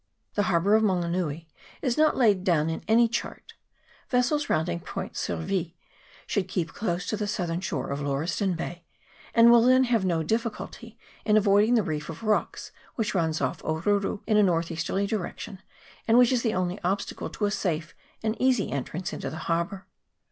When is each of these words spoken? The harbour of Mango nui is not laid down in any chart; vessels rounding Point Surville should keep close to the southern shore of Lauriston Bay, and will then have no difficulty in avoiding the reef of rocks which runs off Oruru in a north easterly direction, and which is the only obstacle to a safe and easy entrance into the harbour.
The 0.33 0.41
harbour 0.49 0.73
of 0.73 0.81
Mango 0.83 1.07
nui 1.07 1.47
is 1.83 1.95
not 1.95 2.17
laid 2.17 2.43
down 2.43 2.71
in 2.71 2.81
any 2.87 3.07
chart; 3.07 3.53
vessels 4.09 4.49
rounding 4.49 4.79
Point 4.79 5.15
Surville 5.15 5.73
should 6.25 6.47
keep 6.47 6.73
close 6.73 7.05
to 7.05 7.15
the 7.15 7.27
southern 7.27 7.61
shore 7.61 7.91
of 7.91 7.99
Lauriston 8.01 8.55
Bay, 8.55 8.83
and 9.35 9.51
will 9.51 9.61
then 9.61 9.83
have 9.83 10.03
no 10.03 10.23
difficulty 10.23 10.97
in 11.23 11.37
avoiding 11.37 11.75
the 11.75 11.83
reef 11.83 12.09
of 12.09 12.23
rocks 12.23 12.71
which 12.95 13.13
runs 13.13 13.41
off 13.41 13.61
Oruru 13.61 14.21
in 14.25 14.37
a 14.37 14.41
north 14.41 14.71
easterly 14.71 15.05
direction, 15.05 15.61
and 16.07 16.17
which 16.17 16.31
is 16.31 16.41
the 16.41 16.55
only 16.55 16.79
obstacle 16.83 17.29
to 17.29 17.45
a 17.45 17.51
safe 17.51 17.93
and 18.23 18.35
easy 18.41 18.71
entrance 18.71 19.13
into 19.13 19.29
the 19.29 19.37
harbour. 19.45 19.85